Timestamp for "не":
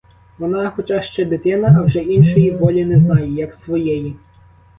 2.85-2.99